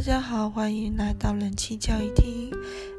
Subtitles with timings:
[0.00, 2.50] 大家好，欢迎来到人气教育厅。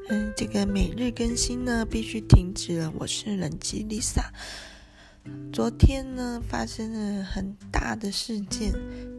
[0.09, 2.93] 嗯，这个每日更新呢必须停止了。
[2.99, 4.21] 我是人妻 Lisa。
[5.51, 8.71] 昨天呢发生了很大的事件，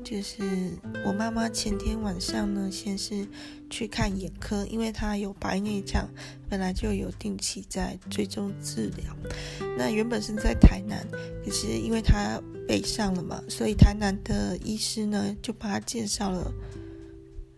[0.05, 3.27] 就是我妈妈前天晚上呢先是
[3.69, 6.09] 去看眼科，因为她有白内障，
[6.49, 9.17] 本来就有定期在追踪治疗。
[9.77, 11.05] 那原本是在台南，
[11.45, 16.53] 可是因为她北上了嘛，所以台南的医师呢就帮她介绍了，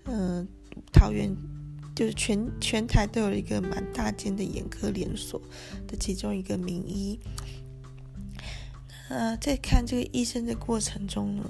[0.07, 0.47] 嗯、
[0.93, 1.35] 桃园
[1.95, 5.41] 就是全全台都有一个蛮大间的眼科连锁
[5.87, 7.19] 的其中一个名医。
[9.09, 11.45] 呃，在看这个医生的过程中呢，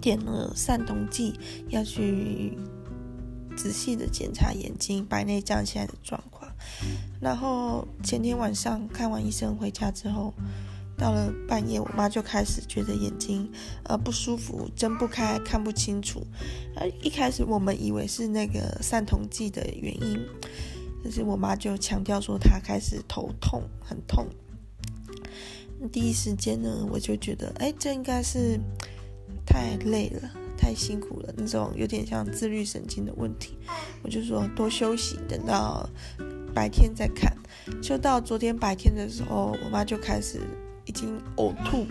[0.00, 2.58] 点了散瞳剂，要去
[3.56, 6.50] 仔细的检查眼睛白内障现在的状况。
[7.20, 10.34] 然后前天晚上看完医生回家之后，
[10.98, 13.48] 到了半夜，我妈就开始觉得眼睛
[13.84, 16.26] 呃不舒服，睁不开，看不清楚。
[16.74, 20.18] 呃，一开始我们以为是那个散瞳剂的原因，
[21.04, 24.26] 但是我妈就强调说她开始头痛，很痛。
[25.92, 28.58] 第一时间呢，我就觉得，哎，这应该是
[29.46, 33.56] 太累了，太辛苦了，那种有点像自律神经的问题。
[34.02, 35.88] 我就说多休息，等到
[36.52, 37.32] 白天再看。
[37.80, 40.40] 就到昨天白天的时候，我妈就开始
[40.88, 41.86] 已经呕吐，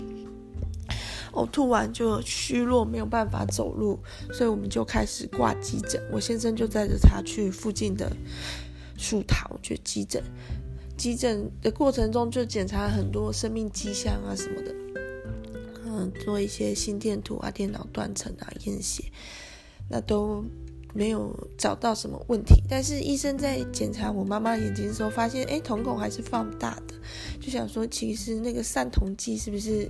[1.33, 3.99] 呕吐完就虚弱，没有办法走路，
[4.33, 6.01] 所以我们就开始挂急诊。
[6.11, 8.11] 我先生就带着他去附近的
[8.97, 10.21] 树桃去急诊。
[10.97, 14.75] 急诊的过程中就检查很多生命迹象啊什么的，
[15.85, 19.03] 嗯，做一些心电图啊、电脑断层啊、验血，
[19.87, 20.43] 那都
[20.97, 22.55] 没有找到什么问题。
[22.67, 26.95] 但是医生在检查我妈妈眼睛的时候，发现哎，瞳孔还是放大的，
[27.39, 29.87] 就想说其实那个散瞳剂是不是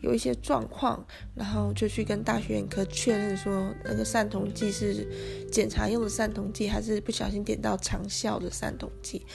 [0.00, 5.06] 有一些状况，然后就去跟大学眼科确认说那个散瞳剂是
[5.52, 9.26] 检查用的散瞳剂，还是不小心点到长效的散瞳剂。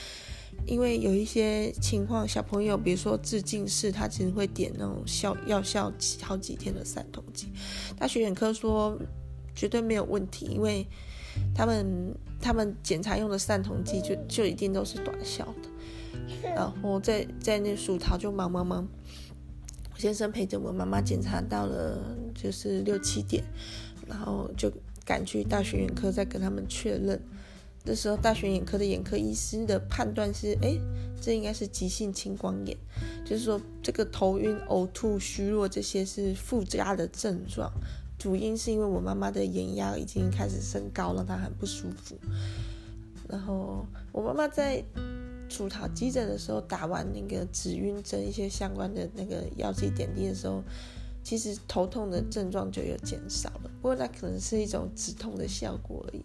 [0.66, 5.92] 因为有一些情况，小朋友比如说治近视，他其实会点那种效药效
[6.22, 7.52] 好几天的散瞳剂。
[8.00, 8.98] 大学眼科说
[9.56, 10.86] 绝对没有问题，因为
[11.54, 15.70] 他们他们检查用的散瞳剂就就一定都是短效的。
[16.44, 18.88] 然后在在那树桃就忙忙忙，
[19.94, 22.00] 我先生陪着我妈妈检查到了
[22.34, 23.44] 就是六七点，
[24.08, 24.72] 然后就
[25.06, 27.22] 赶去大学眼科再跟他们确认。
[27.84, 30.76] 这时候，大学眼科的眼科医师的判断是：哎，
[31.22, 32.76] 这应该是急性青光眼，
[33.24, 37.72] 就是说这个头晕、呕吐、虚弱这些是附加的症状，
[38.18, 42.18] 主因是因为我妈妈的眼压已经开始升高，让她很不舒服。
[43.28, 44.84] 然后我妈妈在
[45.50, 50.64] 主塔急诊的时候打完那个止晕针，一些相关的那个药剂点滴的时候，
[51.24, 56.24] 其实头痛的症状就有减少了，不过那可能是一种止痛的效果而已。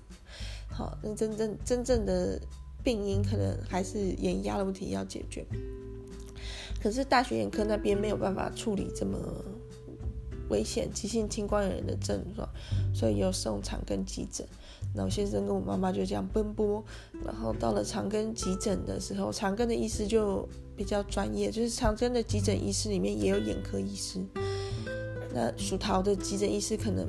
[0.69, 2.41] 好，那真正真正的
[2.83, 5.45] 病因可能还是眼压的问题要解决。
[6.83, 9.19] 可是大学眼科那边没有办法处理这么
[10.51, 12.47] 危险急性青光眼的症状，
[12.95, 14.47] 所以有送长庚急诊。
[14.95, 16.83] 然后先生跟我妈妈就这样奔波，
[17.25, 24.21] 然后到了长庚急诊的时候，长庚的医师就比较专业，就是长庚的急诊医师里面也有眼科医师。
[25.33, 27.07] 那树桃的急诊医师可能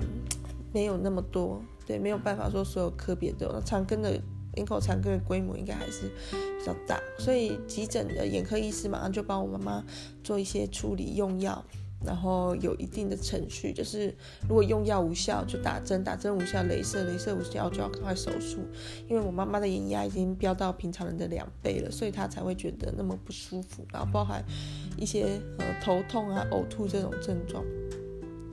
[0.71, 1.61] 没有那么多。
[1.87, 3.61] 对，没有办法说所有科别都有。
[3.65, 4.21] 长庚的
[4.53, 9.83] 林口长庚的规模应该还是比较大，所以急诊的眼科医师马上就帮我妈妈
[10.23, 11.65] 做一些处理，用药，
[12.05, 14.13] 然后有一定的程序，就是
[14.47, 18.59] 如果用药无效就打针，打针无效雷射，雷射无效就要赶快手术。
[19.07, 24.43] 因为我妈妈的眼压已经飙到平常人的两倍了，所以她才会觉得那么不舒服，然后包含
[24.97, 27.63] 一些呃头痛啊、呕吐这种症状。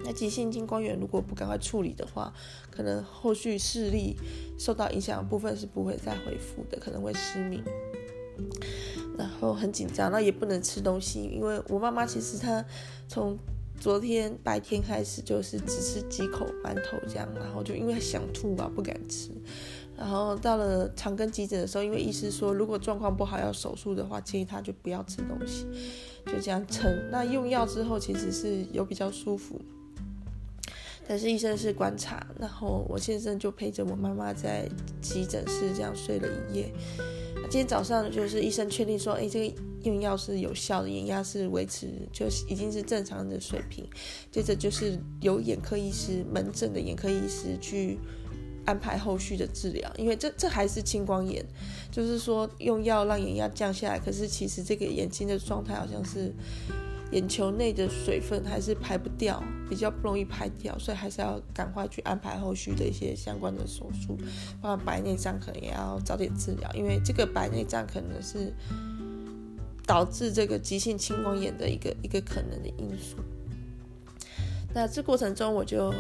[0.05, 2.33] 那急性青光眼如果不赶快处理的话，
[2.71, 4.17] 可能后续视力
[4.59, 7.63] 受到影响的部分是不会再恢复的，可能会失明。
[9.19, 12.65] 然后很紧张，那也不能吃东西，因为我妈妈其实她
[13.09, 13.37] 从
[13.81, 19.31] 昨天白天开始就是只吃几口馒头这样，然后就因为想吐啊不敢吃。
[19.97, 25.67] 然后到了长庚急诊的时候，因为医师说如果状况不好要手术的话，建议她就不要吃东西，
[26.25, 27.11] 就这样撑。
[27.11, 29.61] 那用药之后其实是有比较舒服。
[31.09, 34.69] 但是医生是观察，然后我先生就陪着我妈妈在
[35.01, 36.71] 急诊室这样睡了一夜。
[37.51, 43.89] 今天早上就是医生确定说，哎，这个用药是有效的，眼压是维持，就是已经是正常的水平。
[44.31, 47.99] 接着就是由眼科医师门诊的眼科医师去
[48.67, 51.43] 安排后续的治疗，因为这这还是青光眼，
[51.91, 56.35] 就是说用药让眼压降下来，可是其实这个眼睛的状态好像是。
[57.13, 64.17] 眼球内的水分还是排不掉，比较不容易排掉，所以还是要赶快去安排后续的一些相关的手术，
[64.61, 68.53] 不然白内障可能也要早点治疗，因为这个白内障可能是
[69.87, 73.17] 导致这个急性青光眼的一个一个可能的因素。
[74.75, 75.91] 那这过程中我就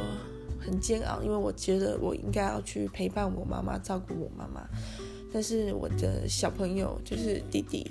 [0.61, 4.69] 很煎熬，因为我觉得我应该要去陪伴我妈妈，照顾我妈妈。
[5.33, 7.91] 但是我的小朋友就是弟弟，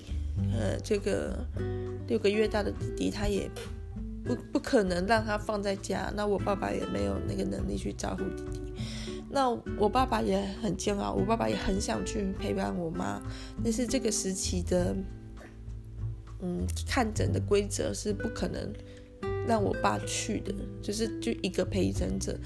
[0.53, 1.45] 呃，这个
[2.07, 3.49] 六个月大的弟弟，他也
[4.23, 6.11] 不不可能让他放在家。
[6.15, 8.61] 那我爸爸也没有那个能力去照顾弟弟。
[9.29, 13.21] 那我爸爸也很煎熬，我爸爸也很想去陪伴我妈。
[13.63, 14.95] 但是这个时期的，
[16.41, 18.73] 嗯，看诊的规则是不可能。
[19.47, 22.37] 让我爸去的，就是就一个陪诊者。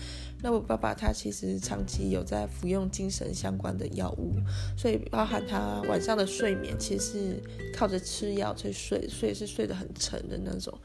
[0.44, 4.34] 那我爸爸他其实长期有在服用精神相关的药物，
[4.76, 7.44] 所以包含他晚上的睡眠，其实是
[7.74, 10.76] 靠着吃药去睡，睡是睡得很沉的那种。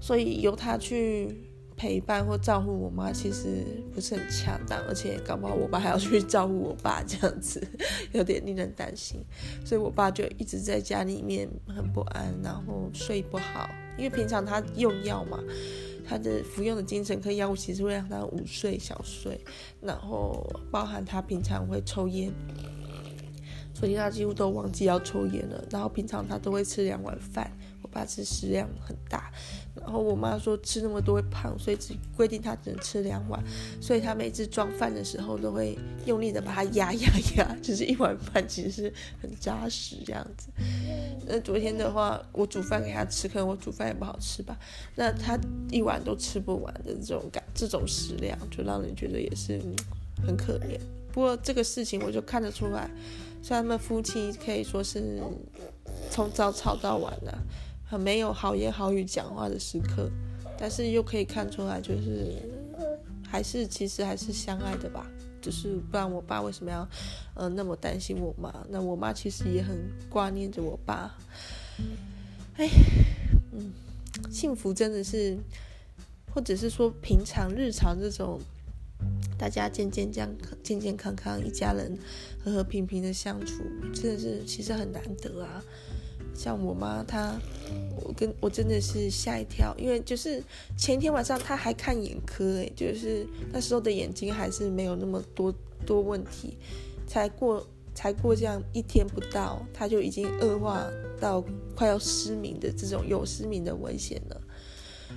[0.00, 1.36] 所以由他去
[1.76, 7.66] 陪伴或照顾我妈，其实不是很恰当，而且搞不好我爸还要去照顾我爸，这样子
[8.12, 9.24] 有点令人担心。
[9.64, 13.68] 所以我爸就一直在家里面很不安，然后睡不好。
[13.96, 15.42] 因为平常他用药嘛，
[16.08, 19.38] 他的服用的精神科药物其实会让他午睡、小睡，
[19.82, 22.32] 然后包含他平常会抽烟，
[23.74, 25.62] 所以他几乎都忘记要抽烟了。
[25.70, 27.52] 然后平常他都会吃两碗饭。
[27.80, 29.32] 我爸吃食量很大，
[29.74, 33.42] 然后我妈说吃那么多会胖，所以只规定他只能吃两碗。
[33.80, 40.48] 所以他每次装饭的时候都会用力的把它压压压，就是一碗饭其实是很扎实这样子。
[41.26, 44.58] 那昨天的话，我煮饭给他吃，可能我煮饭也不好吃吧，
[44.94, 45.38] 那他
[45.70, 49.60] 一碗都吃不完的这种感，这种食量就让人觉得也是
[50.26, 50.78] 很可怜。
[51.12, 52.90] 不过这个事情我就看得出来，
[53.42, 55.20] 虽然他们夫妻可以说是
[56.10, 57.38] 从早吵到晚了。
[57.90, 60.10] 很没有好言好语讲话的时刻，
[60.58, 62.34] 但是又可以看出来，就是
[63.26, 65.06] 还是其实还是相爱的吧。
[65.40, 66.88] 就是不然我爸为什么要
[67.34, 68.52] 呃那么担心我妈？
[68.68, 69.76] 那我妈其实也很
[70.08, 71.16] 挂念着我爸。
[72.56, 72.68] 哎，
[73.52, 73.72] 嗯，
[74.30, 75.38] 幸福真的是，
[76.34, 78.40] 或者是说平常日常这种
[79.38, 81.96] 大家健健康健健康康一家人
[82.44, 83.62] 和和平平的相处，
[83.94, 85.62] 真的是其实很难得啊。
[86.38, 87.36] 像我妈，她，
[88.00, 90.40] 我跟我真的是吓一跳，因为就是
[90.76, 95.52] 前天晚上她还看眼科，哎，就是那时候的眼睛还是没有那么多
[95.84, 96.56] 多问题，
[97.08, 100.86] 才过才过这样一天不到，她就已经恶化
[101.20, 101.44] 到
[101.74, 104.40] 快要失明的这种有失明的危险了，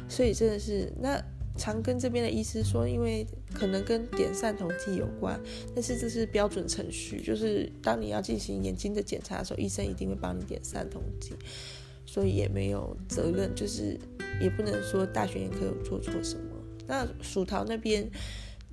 [0.10, 1.24] 所以真的是那。
[1.58, 5.40] 常跟这边的医师说，因为可能跟点散瞳剂有关，
[5.76, 11.34] 但是这是标准程序，就是当你要进行眼睛的检查的时候，医生一定会帮你点散瞳剂，
[12.06, 14.00] 所以也没有责任，就是
[14.40, 16.44] 也不能说大学眼科有做错什么。
[16.88, 18.10] 那蜀桃那边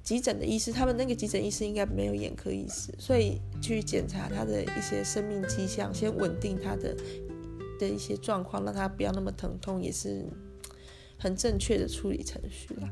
[0.03, 6.97] 急诊的医师，他们那个急诊医师应该没有眼科医师，所以去检查他的一些生命迹象，先稳定他的
[7.79, 10.25] 的一些状况，让他不要那么疼痛，也是。
[11.19, 12.89] 很正确的处理程序啦，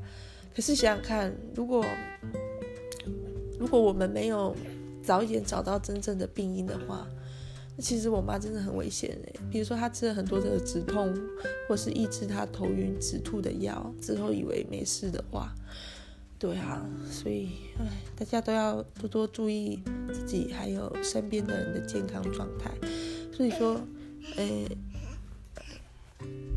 [0.55, 1.85] 可是想想看，如果
[3.59, 4.55] 如果我们没有
[5.03, 7.07] 早一点找到真正的病因的话，
[7.77, 9.33] 那其实我妈真的很危险哎。
[9.49, 11.15] 比如说她吃了很多的止痛
[11.69, 15.55] 或是抑制她头晕止吐的药之后，以为没事的话，
[16.37, 17.87] 对啊，所以唉，
[18.17, 19.81] 大家都要多多注意
[20.13, 22.73] 自己还有身边的人的健康状态。
[23.33, 23.81] 所以说，
[24.37, 24.67] 哎。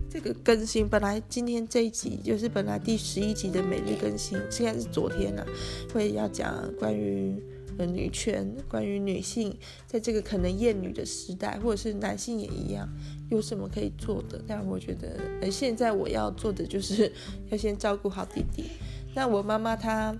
[0.09, 5.45] 这个更新本来今天这一集就是本来第十一集的每日更新，现在是昨天了，
[5.93, 7.39] 会要讲关于
[7.77, 12.89] 呃女权，关于女性在这个可能厌女的时代，或者是男性也一样，
[13.29, 14.41] 有什么可以做的？
[14.47, 17.11] 但我觉得呃现在我要做的就是
[17.51, 18.65] 要先照顾好弟弟。
[19.13, 20.15] 那我妈妈她。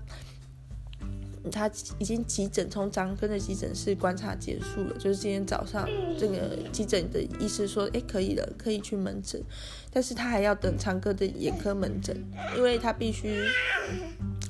[1.50, 9.42] 他已经急诊，从长庚的急诊室观察结束了，就是今天早上这个急诊的医师说，哎，可以了，可以去门诊，
[9.92, 12.16] 但是他还要等长庚的眼科门诊，
[12.56, 13.42] 因为他必须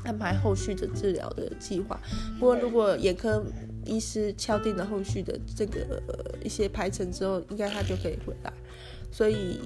[0.04, 2.00] 安排后续的治疗的计划。
[2.38, 3.44] 不过如果眼科
[3.84, 6.02] 医师敲定了后续的这个
[6.42, 8.52] 一些排程之后，应该他就可以回来。
[9.10, 9.60] 所以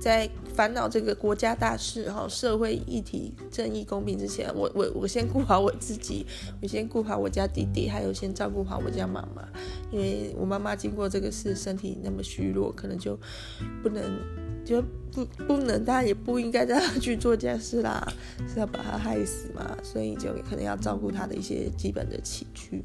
[0.00, 6.26] 在烦恼这个国家大事哈，社会议题、正义、公平之前，我我我先顾好我自己，
[6.60, 9.48] 我先顾好我家弟弟，还有先照顾好我家妈妈，
[9.92, 13.16] 因为我妈妈经过这个事，身体那么虚弱，可能就
[13.82, 14.02] 不能
[14.64, 18.06] 就不不能，当然也不应该让她去做家事啦，
[18.52, 22.82] 是要把她害死嘛，所以就可能要照顾她的一些基本的起居。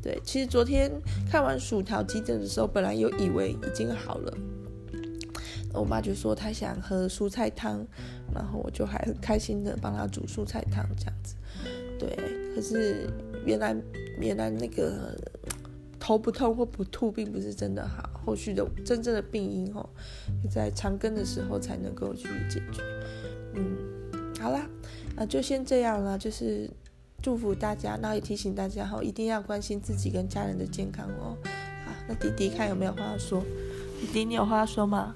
[0.00, 0.90] 对，其实昨天
[1.28, 4.32] 看完薯条急诊的时候，本来有以为已经好了。
[5.76, 7.86] 我妈就说她想喝蔬菜汤，
[8.34, 11.34] 然后我就还很开心的帮她煮蔬菜汤这样子。
[11.98, 12.16] 对，
[12.54, 13.08] 可是
[13.44, 13.74] 原来
[14.18, 15.16] 原来那个
[15.98, 19.88] 头不痛或不吐并不是真的好，后续的真正的病因哦，
[20.50, 22.82] 在长根的时候才能够去解决。
[23.54, 23.76] 嗯，
[24.38, 24.68] 好啦，
[25.16, 26.70] 那就先这样了，就是
[27.22, 31.36] 祝福大家，然后也提醒大家哈，一定要关心自己跟家人的健康哦。
[31.86, 33.42] 好，那弟弟看有没有话要说？
[34.00, 35.14] 弟弟，你有话要说吗？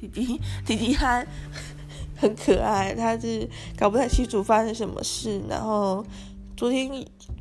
[0.00, 1.24] 弟弟 弟弟他
[2.16, 6.04] 很可爱，他是搞不太清楚发生什么事，然后
[6.56, 6.90] 昨天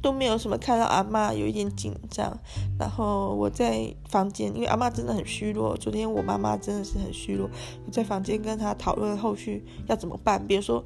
[0.01, 2.37] 都没有什么看到阿嬷，有一点紧张。
[2.79, 7.49] 然后我在房间，因为阿嬷真的很虚弱，昨天我妈妈真的是很虚弱，
[7.85, 10.83] 我在房间跟他讨论后续要怎么办，比如说。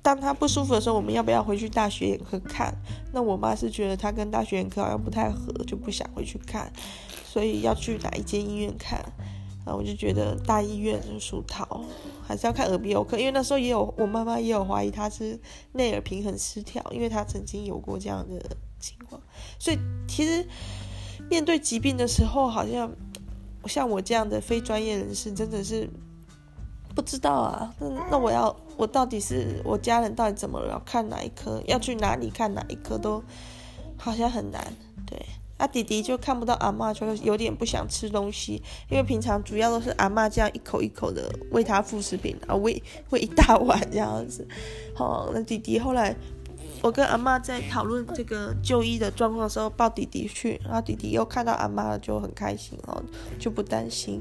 [0.00, 2.72] 当他不舒服的时候，我们要不要回去大学眼科看？
[3.12, 6.72] 那我妈是觉得他跟大学眼科好像不太合，就不想回去看，
[7.26, 9.04] 所以要去哪一间医院看？
[9.74, 11.82] 我就觉得大医院就属桃，
[12.26, 15.38] 还是要看耳鼻喉科，因为那时候也有我妈妈也有怀疑他是
[15.72, 19.20] 内耳平衡失调，因为他曾经有过这样的情况。
[19.58, 20.46] 所以其实
[21.30, 22.90] 面对疾病的时候，好像
[23.66, 25.88] 像我这样的非专业人士，真的是。
[26.94, 30.72] 不知道啊，那那我要我到底是我家人到底怎么了？
[30.72, 31.62] 要看哪一科？
[31.64, 32.98] 要去哪里看哪一科？
[32.98, 33.22] 都
[33.96, 34.60] 好像很难。
[35.06, 35.16] 对，
[35.58, 44.48] 啊弟弟就看不到阿嬷，就有点不想吃东西，因为平常主要都是阿嬷这样一口一口的喂他副食品，啊喂喂一大碗这样子。
[44.94, 46.16] 好，那弟弟后来
[46.80, 53.02] 我跟阿嬷在讨论这个就医的状况的时候，抱弟弟去，然后弟弟又看到阿嬷了，就很开心哦，
[53.38, 54.18] 就不担心。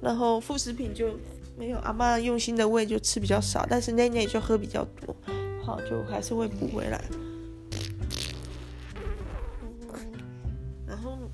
[0.00, 1.10] 然后副食品就。
[1.54, 5.14] 没有阿妈用心的喂，就吃比较少，但是奶奶就喝比较多，
[5.62, 6.98] 好，就还是会补回来。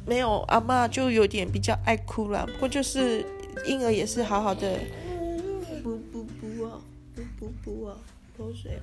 [0.07, 3.25] 没有阿妈就有点比较爱哭了，不过就是
[3.67, 4.79] 婴儿也是好好的，
[5.83, 6.81] 不不不啊，
[7.15, 7.97] 不不不啊，
[8.37, 8.79] 口水，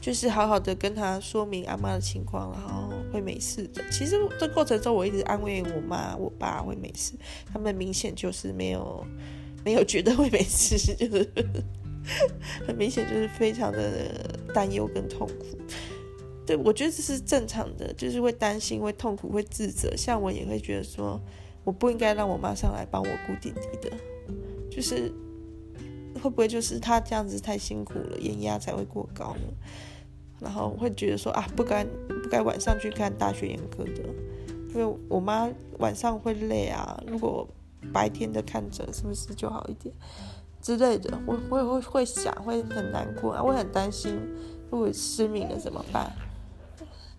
[0.00, 3.82] 就是好好的跟他说明阿妈的情况，然后会没事的。
[3.90, 7.12] 其实这过程中我一直安慰我妈我爸会没事，
[7.52, 9.06] 他们明显就是没有。
[9.64, 11.28] 没有觉得会没事，就是
[12.64, 15.58] 很明显，就是非常的担忧跟痛苦。
[16.48, 19.94] 对，我觉得这是正常的，就是会担心、会痛苦、会自责。
[19.94, 21.20] 像我也会觉得说，
[21.62, 23.94] 我不应该让我妈上来帮我顾弟弟的，
[24.70, 25.12] 就是
[26.14, 29.42] 会不会就是他这样子太辛苦了，眼压才会过高呢？
[30.40, 34.02] 然后会觉得说啊，不该不该晚上去看大学眼科的，
[34.70, 35.50] 因为我妈
[35.80, 36.98] 晚上会累啊。
[37.06, 37.46] 如果
[37.92, 39.94] 白天的看诊是不是就好一点
[40.62, 41.20] 之类的？
[41.26, 44.18] 我我也会会想，会很难过啊，我很担心，
[44.70, 46.10] 如果失明了怎么办？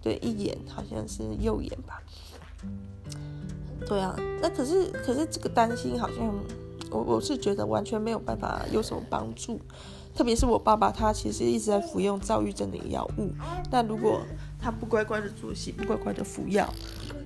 [0.02, 2.02] 对，一眼好像是右眼吧。
[3.88, 6.34] 对啊，那可是可是这个担心好像
[6.92, 9.60] 我我是觉得完全没有办法有什么帮助，
[10.16, 13.32] 特别是我爸爸他其实一直在服用躁郁症的药物，
[13.72, 14.22] 那如果
[14.60, 16.72] 他不乖乖的作息，不乖乖的服药。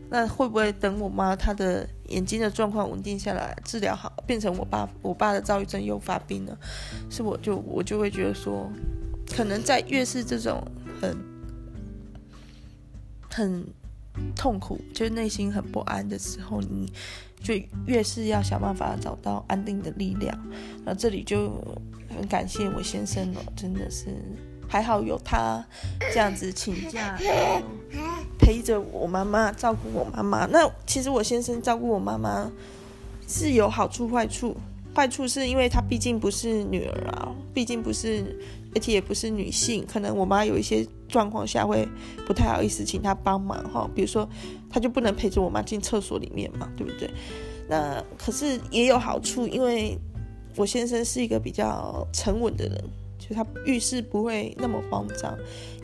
[0.10, 6.56] 那会不会等我妈她的眼睛的状况稳定下来，治疗好，变成我爸我爸的躁郁症又发病呢？
[7.10, 8.70] 是我就我就会觉得说，
[9.36, 10.64] 可能在越是这种
[11.02, 11.18] 很
[13.34, 13.66] 很
[14.36, 16.92] 痛苦，就是内心很不安的时候，你
[17.42, 17.54] 就
[17.88, 20.38] 越是要想办法找到安定的力量。
[20.86, 21.52] 那这里就
[22.16, 24.08] 很感谢我先生了，真的是。
[24.66, 25.64] 还好有他
[26.12, 27.16] 这样子请假
[28.40, 30.46] 陪着我妈妈，照顾我妈妈。
[30.48, 32.50] 那其实我先生照顾我妈妈
[33.28, 34.56] 是有好处坏处。
[34.96, 38.40] 坏处是因为她毕竟不是女儿啊，毕竟不是，
[38.76, 41.88] 而且也不是女性，可能我妈有一些状况下会
[42.26, 43.90] 不太好意思请她帮忙哈。
[43.94, 44.28] 比如说，
[44.70, 47.10] 她就不能陪着我妈进厕所里面嘛，对不对？
[47.70, 49.98] 那可是也有好处，因为
[50.56, 52.84] 我先生是一个比较沉稳的人。
[53.26, 55.34] 就他遇事不会那么慌张，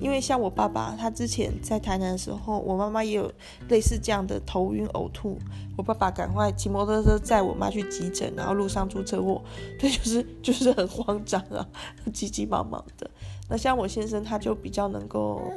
[0.01, 3.31] 因为像我爸爸，他之前在台南的时候，我妈妈也有
[3.69, 5.39] 类似这样的头晕呕吐，
[5.77, 9.41] 我爸爸赶快骑摩托车载我妈去急诊，然后路上出车祸，
[9.79, 11.65] 对，就是就是很慌张啊，
[12.11, 13.09] 急急忙忙的。
[13.49, 15.49] 那像我先生，他就比较能够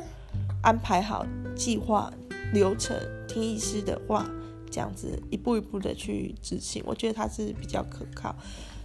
[0.63, 2.13] 安排好计划
[2.53, 2.97] 流程，
[3.27, 4.25] 听医师的话，
[4.71, 8.33] 这样子一步一步的去执行，我觉得他是比较可靠。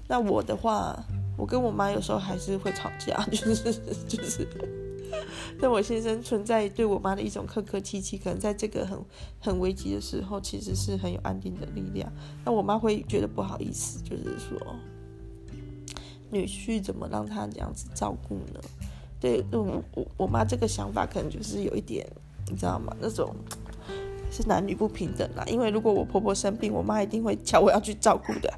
[0.08, 0.98] 那我的话。
[1.38, 3.74] 我跟我妈有时候还是会吵架， 就是
[4.08, 4.48] 就是，
[5.62, 9.00] 但我先生存在对我妈的一种客客气气，可能在这个很
[9.40, 12.12] 很危急的时候，其实是很有安定的力量。
[12.44, 14.58] 那我妈会觉得不好意思，就是说
[16.32, 18.60] 女婿怎么让他这样子照顾呢？
[19.20, 22.06] 对，我我我妈这个想法可能就是有一点，
[22.50, 22.96] 你知道吗？
[23.00, 23.34] 那种
[24.32, 25.44] 是男女不平等啦。
[25.48, 28.54] 因为如果我婆婆生病，我妈一定会叫我要去照顾的。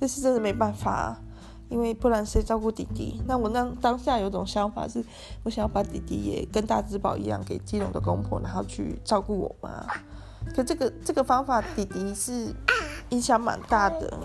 [0.00, 1.20] 但是真的没办法，
[1.68, 3.22] 因为不然谁照顾弟弟？
[3.26, 5.04] 那我那当下有种想法是，
[5.44, 9.86] 我想要把弟弟也跟大智宝一样给基隆的公婆，然后去照顾我妈。
[10.56, 12.54] 可这个这个方法，弟弟是
[13.10, 14.18] 影响蛮大的，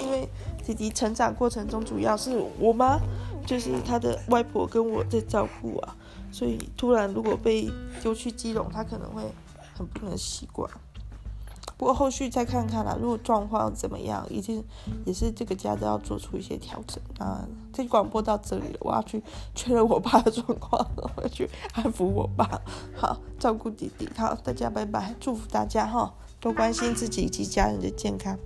[0.00, 0.28] 因为
[0.64, 2.30] 弟弟成长过程中主要是
[2.60, 3.00] 我妈，
[3.44, 5.96] 就是他的外婆跟我在照顾啊，
[6.30, 7.68] 所以突然如果被
[8.00, 9.22] 丢去基隆，他可能会
[9.74, 10.70] 很不能习惯。
[11.78, 14.64] 不过后续再看看啦，如果状况怎么样，一定
[15.04, 17.46] 也是这个家都要做出一些调整啊。
[17.72, 19.22] 这广播到这里了，我要去
[19.54, 22.62] 确认我爸的状况，我要去安抚我爸，
[22.94, 24.08] 好照顾弟弟。
[24.16, 28.38] 好，大家拜拜，祝福大家哈，多关心自己以及家人的健康。